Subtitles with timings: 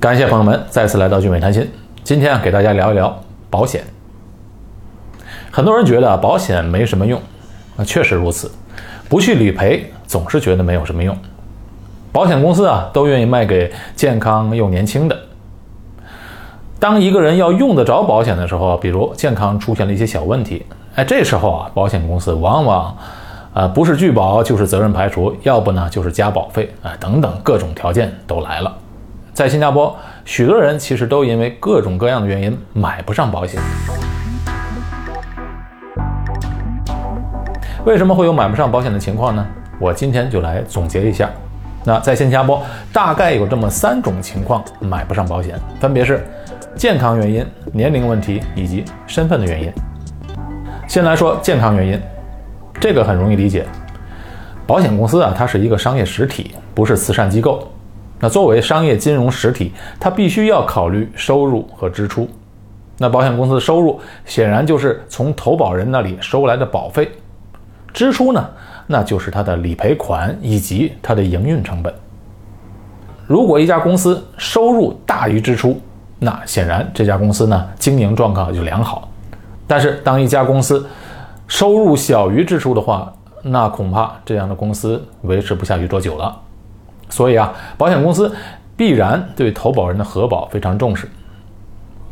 [0.00, 1.70] 感谢朋友们再次来到聚美谈心。
[2.02, 3.14] 今天啊，给大家聊一聊
[3.50, 3.84] 保险。
[5.50, 7.20] 很多人觉得保险没什么用，
[7.76, 8.50] 啊，确实如此。
[9.10, 11.14] 不去理赔，总是觉得没有什么用。
[12.12, 15.14] 保险公司啊，都愿意卖给健康又年轻的。
[16.78, 20.64] 当一个人要用得着保险的时候，比如健康出现了一些小问题，
[20.94, 22.96] 哎，这时候啊，保险公司往往，
[23.52, 28.74] 呃，不是拒保就是责任排除，要不呢就是加保费啊，等等各种条件都来了。
[29.40, 29.96] 在新加坡，
[30.26, 33.58] 许多人其实都因为各种各样的原因买不上保险。
[37.86, 39.46] 为什么会有买不上保险的情况呢？
[39.78, 41.30] 我今天就来总结一下。
[41.86, 42.62] 那在新加坡，
[42.92, 46.22] 大概有这么三种情况买不上保险，分别是
[46.76, 49.72] 健康原因、年龄问题以及身份的原因。
[50.86, 52.00] 先来说健康原因，
[52.78, 53.64] 这个很容易理解。
[54.66, 57.66] 保险公司啊，它是一个商业实体，不是慈善机构。
[58.20, 62.28] 那作为商业金融实体，它必须要考虑收入和支出。
[62.98, 67.10] 那保险公司的收入显然就是从投保人那里收来的保费，
[67.94, 68.46] 支出呢，
[68.86, 71.92] 那就是它的理赔款以及它的营运成本。
[73.26, 75.80] 如果一家公司收入大于支出，
[76.18, 79.08] 那显然这家公司呢经营状况就良好。
[79.66, 80.86] 但是当一家公司
[81.46, 83.10] 收入小于支出的话，
[83.42, 86.38] 那恐怕这样的公司维持不下去多久了。
[87.10, 88.32] 所以啊，保险公司
[88.76, 91.06] 必然对投保人的核保非常重视。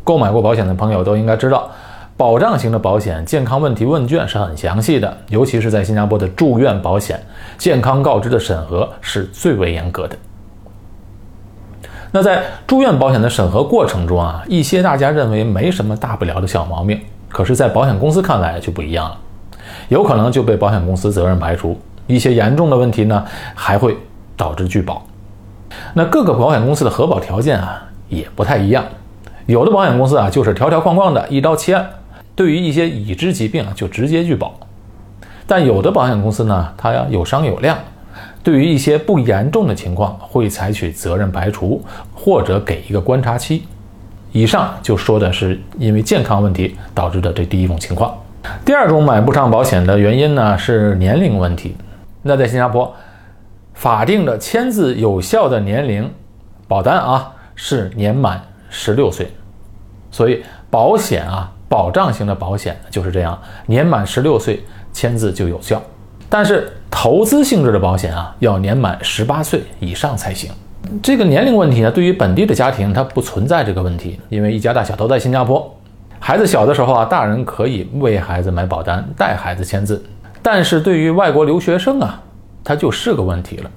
[0.03, 1.69] 购买过保险的朋友都应该知道，
[2.17, 7.19] 保障型的保险健康问题问卷是很详细的，尤其是在新加坡的住院保险，
[7.57, 10.15] 健康告知的审核是最为严格的。
[12.11, 19.17] 那在住院保险的审核过程中啊，一些大家认为没什么大不了的小毛病，可是，在保险公司看来就不一样了，
[19.89, 21.79] 有可能就被保险公司责任排除。
[22.07, 23.95] 一些严重的问题呢，还会。
[24.39, 25.05] 导致拒保，
[25.93, 28.85] 那各个保险公司的核保条件啊也不太一样，
[29.47, 31.77] 有的保险公司啊就是条条框框的一刀切，
[32.35, 34.57] 对于一些已知疾病啊就直接拒保，
[35.45, 37.77] 但有的保险公司呢它有商有量，
[38.41, 41.83] 对于一些不严重的情况会采取责任排除
[42.15, 43.63] 或者给一个观察期。
[44.31, 48.15] 以上就说的是因为健康问题导致的这第一种情况，
[48.63, 51.75] 第二种买不上保险的原因呢是年龄问题，
[52.21, 52.95] 那在新加坡。
[53.79, 56.11] 法定的签字有效的年龄，
[56.67, 59.31] 保单啊是年满十六岁，
[60.11, 65.81] 所以保险啊保障型的保险就是这样，年满十六岁签字就有效。
[66.27, 70.51] 但是投资性质的保险啊要年满十八岁以上才行。
[71.01, 75.73] 这个年龄问题呢，对于本地的家庭它不存在这个问题，因为一家大小都在新加坡，
[76.19, 80.03] 孩子小的时候啊，大人可以为孩子买保单，带孩子签字。
[80.41, 82.21] 但是对于外国留学生啊。
[82.63, 83.69] 它就是个问题了。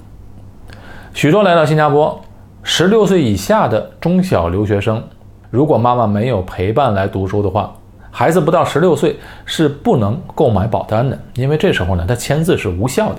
[1.15, 2.21] 许多来到新加坡
[2.63, 5.03] 十六岁以下的中小留学生，
[5.51, 7.75] 如果妈妈没有陪伴来读书的话，
[8.11, 13.17] 孩子不到十六岁是不能购买保单的，因为这时候呢，他签字是无效的。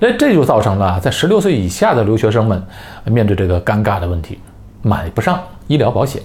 [0.00, 2.62] 那这就造成了在十六岁以下的留学生们
[3.04, 4.38] 面对这个尴尬的问题，
[4.82, 6.22] 买不上医疗保险。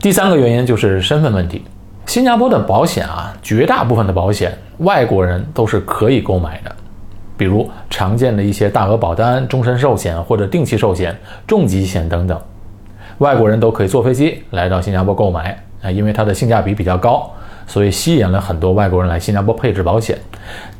[0.00, 1.64] 第三个原因就是身份问题。
[2.06, 6.76] 新加坡的保险啊，绝大部分的保险外国人都是可以购买的。
[7.36, 11.14] 比如常见的一些大额保单、终身寿险或者定期寿险、
[11.46, 12.40] 重疾险等等，
[13.18, 17.30] 外国人都可以坐飞机来到新加坡购买啊，因为它的性价比比较高，
[17.66, 20.18] 所以吸引了很多外国人来新加坡配置保险。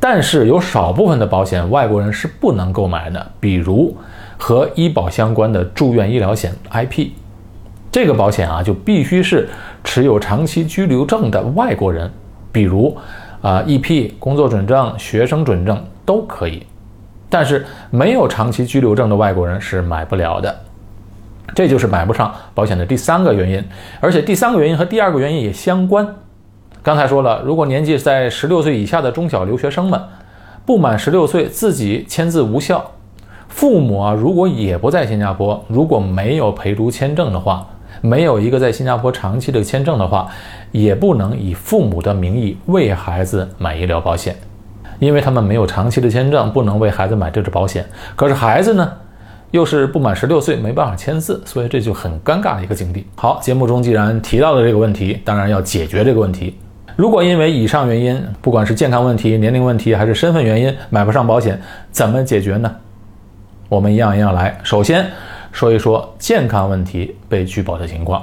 [0.00, 3.94] 但是有少部分的保险外国人是不能购买的，比如
[4.38, 7.08] 和医保相关的住院医疗险 IP，
[7.90, 9.48] 这个保险啊就必须是
[9.84, 12.10] 持有长期居留证的外国人，
[12.50, 12.96] 比如
[13.42, 15.82] 啊 EP 工作准证、学生准证。
[16.06, 16.64] 都可以，
[17.28, 20.56] 但是没有长期居留证的外国人是买不了的，
[21.54, 23.62] 这就是买不上保险的第三个原因。
[24.00, 26.06] 而且第三个原因和第二个原因也相关。
[26.82, 30.00] 刚才说了，如果年纪在十六岁以下的中小留学生们
[30.64, 32.92] 不满十六岁自己签字无效，
[33.48, 37.66] 父母啊如果也不在新加坡，如果没有陪读签证的话，
[38.00, 40.28] 没有一个在新加坡长期的签证的话，
[40.70, 44.36] 也不能以父母的名义为孩子买医疗保险。
[44.98, 47.84] 因为他们没有长期的签证，不能为孩子买这支保险。
[48.14, 48.92] 可是孩子呢，
[49.50, 53.06] 又是不满十六岁，没办法签字，所以这就很尴尬的一个境地。
[53.14, 56.58] 好，节目中既然提到了这个问题，当然要解决这个问题。
[56.96, 61.60] 如果因为以上原因，不管是健康问题、年龄问题，还是身份原因，买不上保险，
[61.90, 62.74] 怎么解决呢？
[63.68, 64.58] 我们一样一样来。
[64.62, 65.04] 首先
[65.52, 68.22] 说一说健康问题被拒保的情况。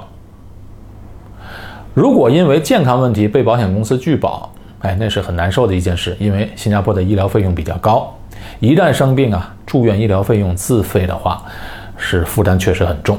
[1.92, 4.50] 如果因为健康问题被保险公司拒保，
[4.84, 8.14] 哎，那是很难受的一件事，因为新加坡的医疗费用比较高，
[8.60, 11.42] 一旦生病啊，住院医疗费用自费的话，
[11.96, 13.18] 是负担确实很重。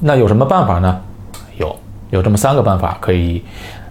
[0.00, 1.00] 那有什么办法呢？
[1.56, 1.74] 有，
[2.10, 3.44] 有这么三个办法可以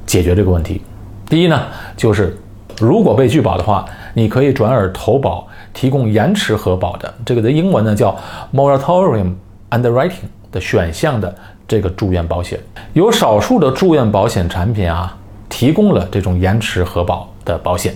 [0.05, 0.81] 解决这个问题。
[1.29, 1.61] 第一呢，
[1.95, 2.38] 就是
[2.77, 8.13] 如果被拒保的话，你可以转而投保提供延迟核保的，这个的英文呢叫
[8.53, 9.33] moratorium
[9.69, 10.11] underwriting
[10.51, 11.33] 的选项的
[11.65, 12.59] 这个住院保险。
[12.91, 15.15] 有少数的住院保险产品啊，
[15.51, 17.94] 提供了这种延迟核保的保险。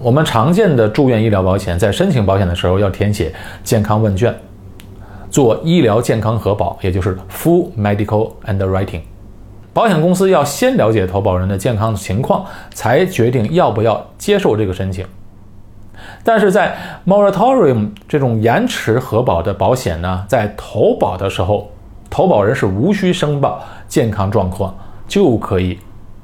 [0.00, 3.32] 我们常见的住院医疗保险，在申请保险的时候要填写
[3.64, 4.34] 健康问卷，
[5.30, 9.00] 做医疗健康核保，也就是 full medical underwriting。
[9.72, 12.44] 保险公司要先了解投保人的健康情况，
[12.74, 15.06] 才决定要不要接受这个申请。
[16.24, 16.76] 但是在
[17.06, 21.70] moratorium 这种延迟核保的保险呢，在投保的时候，
[22.10, 24.76] 投保人是无需申报健康状况
[25.06, 25.78] 就可以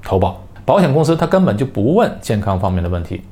[0.05, 3.23] 投保，保险公司他根本就不问健康方面的问题。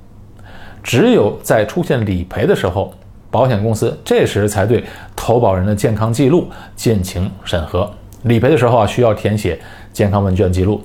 [0.83, 2.93] 只有在出现理赔的时候，
[3.31, 4.85] 保险公司这时才对
[5.15, 7.89] 投保人的健康记录进行审核。
[8.23, 9.61] 理赔的时候啊，需要填写
[9.93, 10.81] 健康问卷记录。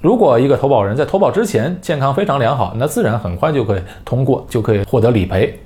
[0.00, 5.58] 如果一个投保人在投保之前健康非常良好，那自然很快就可以通过，就可以获得理赔。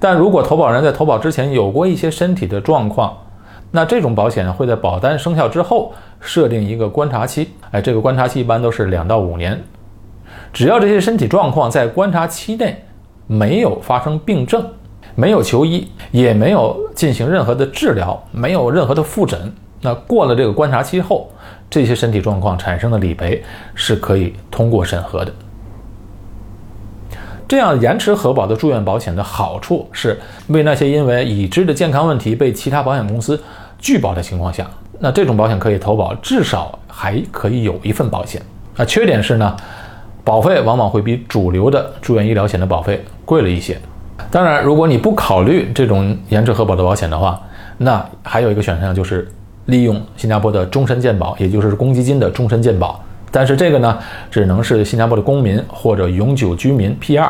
[0.00, 3.16] 但如果投保人在投保之前有过一些身体的状况，
[3.70, 5.92] 那这种保险会在保单生效之后
[6.24, 7.50] 设定一个观察期。
[7.70, 9.62] 哎，这个观察期一般都是两到五年。
[10.52, 12.82] 只要这些身体状况在观察期内，
[13.26, 14.66] 没有发生病症，
[15.14, 19.52] 没有求医，也没有进行任何的治疗，没有任何的复诊。
[19.80, 21.30] 那过了这个观察期后，
[21.68, 23.42] 这些身体状况产生的理赔
[23.74, 25.32] 是可以通过审核的。
[27.46, 33.40] 这样延迟核保的住院保险的好处是，为那些因为已知的健康问题被其他保险公司
[33.78, 34.66] 拒保的情况下，
[34.98, 38.40] 那这种保险可以投保，至少还可以有一份保险。
[38.76, 39.56] 那，缺点是呢？
[40.24, 43.76] 保费往往会比主流的住院医疗险的保费贵了一些。
[44.30, 47.38] 当然，如果你不考虑这种延迟核保的保险的话，
[47.76, 49.28] 那还有一个选项就是
[49.66, 52.98] 利用新加坡的终身健保，也就是公积金的终身健保。
[53.30, 53.98] 但是这个呢，
[54.30, 57.28] 只能是新加坡的公民或者永久居民 P2，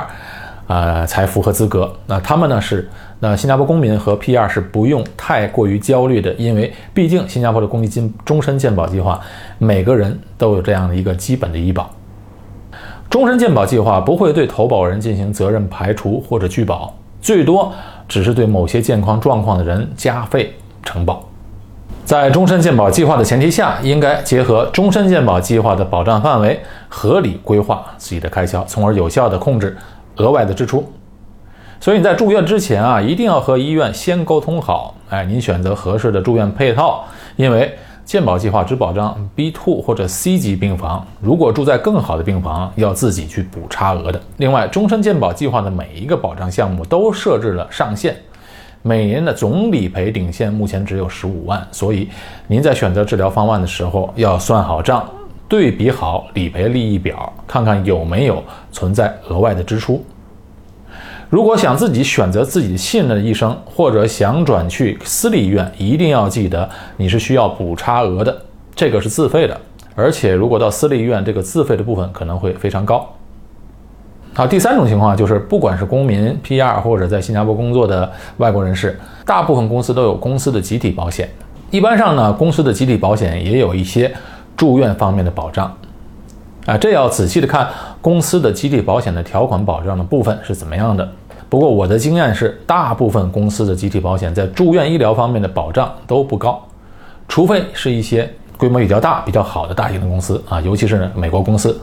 [0.66, 1.92] 呃，才符合资格。
[2.06, 2.88] 那他们呢是，
[3.20, 9.20] 那新加坡公民和 PR 是不用太过于焦虑的，因为毕竟新加坡的公积金终身健保计划，
[9.58, 11.90] 每个人都有这样的一个基本的医保。
[13.10, 17.72] 终身健保计划不会对投保人进行责任排除或者拒保，最多
[18.08, 20.52] 只是对某些健康状况的人加费
[20.82, 21.22] 承保。
[22.04, 29.76] 在终身健保计划的前提下，应该结合终身健保计划的保障范围，合理规划自己的开销，从而有效地控制
[30.16, 30.84] 额外的支出。
[31.80, 37.04] 所以你在住院之前啊，一定要和医院先沟通好，哎，您选择合适的住院配套，
[37.36, 37.72] 因为。
[38.04, 44.20] 健保计划只保障 B two 或者 C 级病房，如果住在更好的病房，要自己去补差额的。
[44.36, 48.14] 另外，终身健保计划的每一个保障项目都设置了上限，
[48.82, 52.10] 每年的总理赔顶线目前只有十五万，所以
[52.46, 55.08] 您在选择治疗方案的时候要算好账，
[55.48, 58.42] 对比好理赔利益表，看看有没有
[58.72, 60.04] 存在额外的支出。
[61.30, 68.36] 如果想自己选择自己信任的医生，或者想转去私立医院，一定要记得你是需要补差额的，
[68.74, 69.60] 这个是自费的，
[69.94, 73.08] 而且如果到私立医院，这个自费的部分可能会非常高。
[74.32, 81.28] 好，第三种情况就是，不管是公民、PR 或者在新加坡工作的外国人士，大部分公司都有公司的集体保险。
[81.70, 84.12] 一般上呢，公司的集体保险也有一些
[84.56, 85.74] 住院方面的保障。
[86.66, 87.68] 啊，这要仔细的看
[88.00, 91.06] 公司的集体保险的条款保障的部分是怎么样的。
[91.50, 96.60] 不过我的经验是，大部分公司的集体保险在住院医疗方面的保障都不高，
[97.28, 101.78] 除非是一些规模比较大、比较好的大型的公司啊，尤其是美国公司，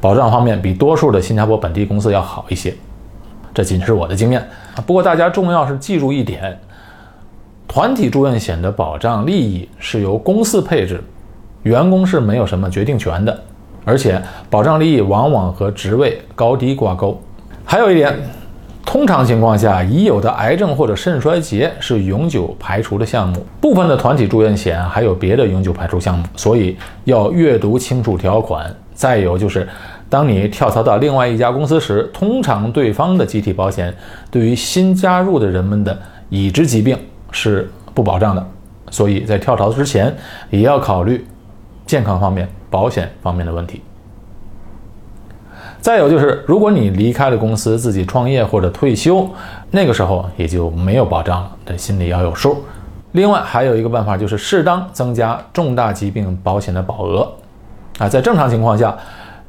[0.00, 2.74] 保障方面比多数的新加坡本地公司要好一些。
[3.52, 4.40] 这仅是我的经验
[4.74, 4.80] 啊。
[4.86, 6.58] 不过大家重要是记住一点，
[7.68, 11.04] 团体住院险的保障利益是由公司配置，
[11.62, 13.42] 员工是没有什么决定权的。
[13.84, 17.20] 而且保障利益往往和职位高低挂钩。
[17.64, 18.16] 还有一点，
[18.86, 23.44] 通常情况下，已有的癌症或者肾衰竭是永久排除的项目。
[23.60, 28.72] 部分的团体住院险还有别的永久排除项目，所以要阅读清楚条款。
[28.94, 29.66] 再有就是，
[30.08, 33.92] 当你跳槽到另外一家公司时，通常对方的集体保险
[34.30, 36.96] 对于新加入的人们的已知疾病
[37.32, 38.46] 是不保障的，
[38.90, 40.14] 所以在跳槽之前
[40.50, 41.24] 也要考虑
[41.92, 42.48] 健康方面。
[42.72, 43.82] 保险方面的问题，
[45.78, 49.28] 再有就是，如果你离开了公司，自己创业或者退休，
[49.70, 52.64] 那个时候也就没有保障了，这心里要有数。
[53.10, 57.30] 另外还有一个办法，就是适当增加重大疾病保险的保额。
[57.98, 58.96] 啊，在正常情况下，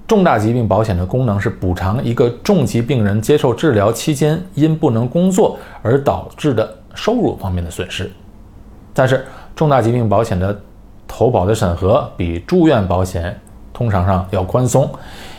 [0.05, 8.11] 重大疾病保险的功能是补偿一个重疾病人接受治疗期间因不能工作而导致的收入方面的损失。
[8.93, 10.61] 但是重大疾病保险的
[11.15, 13.39] 投保的审核比住院保险
[13.71, 14.89] 通常上要宽松，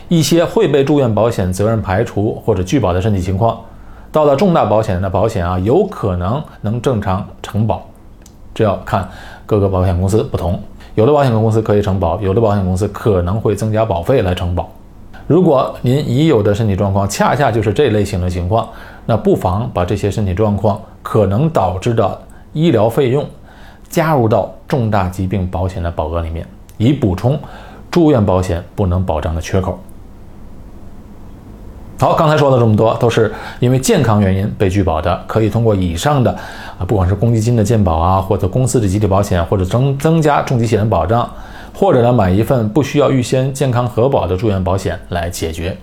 [0.07, 3.59] 一些会被住院保险责任排除或者拒保的身体情况，
[4.09, 7.85] 到了重大保险的保险啊，有可能能正常承保，
[8.53, 9.05] 这要看
[9.45, 10.57] 各个保险公司不同，
[10.95, 14.69] 有的保险公司可以承保，有的保险公司可能会增加保费来承保。
[15.27, 18.65] 如果您已有的身体状况恰恰就是这类型的情况，
[19.05, 22.17] 那不妨把这些身体状况可能导致的
[22.53, 23.25] 医疗费用
[23.95, 27.39] 加入到重大疾病保险的保额里面，以补充
[27.89, 29.79] 住院保险不能保障的缺口。
[31.97, 36.29] 好，刚才说了这么多都是因为健康原因被拒保的，可以通过以上的
[36.77, 41.29] 啊，不管是公积金的健保啊，或者公司的集体保险，或者增增加重疾险的保障。
[41.73, 45.77] 或者呢，买一份不需要预先健康核保的住院保险来解决。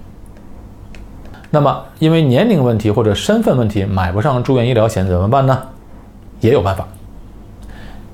[1.49, 5.59] 那么，因为年龄问题或者身份问题买不上住院医疗险怎么办呢？
[6.41, 6.87] 也有办法。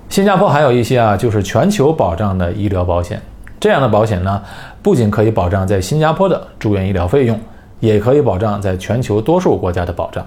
[0.08, 3.20] 新加坡还有一些啊，就是全球保障的医疗保险。
[3.60, 4.42] 这样的保险呢，
[4.82, 7.38] 不仅可以保障在新加坡的住院医疗费用，
[7.80, 10.24] 也可以保障在全球多数国家的保障。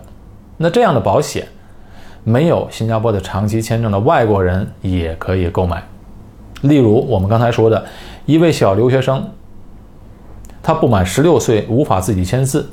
[0.57, 1.47] 那这样的保险，
[2.23, 5.83] 没有新加坡的长期签证的外国人也可以购买。
[6.61, 7.83] 例如，我们刚才说的
[8.25, 9.25] 一位小留学生，
[10.61, 12.69] 他不满十六岁，无法自己签字，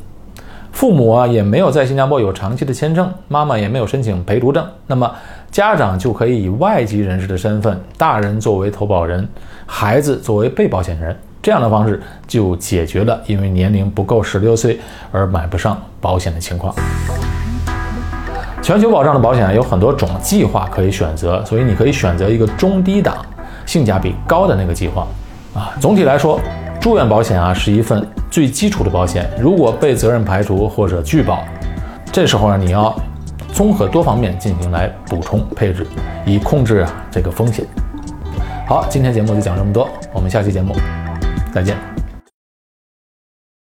[0.73, 5.11] 父母啊也没有在新加坡有长期的签证，妈妈也没有申请陪读证，那么
[5.51, 9.27] 家长就可以以外籍人士的身份，大人作为投保人，
[9.67, 14.79] 孩子作为被保险人，这样的方式就解决了因为年龄不够十六岁
[15.11, 16.75] 而买不上保险的情况。
[18.61, 23.17] 全球保障的保险有很多种计划可以选择，所以你可以选择一个中低档。
[23.65, 25.07] 性价比高的那个计划，
[25.53, 26.41] 啊，总体来说，
[26.81, 29.29] 住院保险啊是一份最基础的保险。
[29.39, 31.45] 如果被责任排除或者拒保，
[32.11, 32.95] 这时候呢，你要
[33.59, 35.85] 综合多方面进行来补充配置，
[36.25, 37.67] 以控制啊这个风险。
[38.69, 40.77] 好，今天节目就讲这么多，我们下期节目
[41.53, 41.98] 再见。